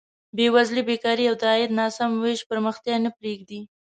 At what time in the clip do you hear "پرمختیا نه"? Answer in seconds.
2.49-3.09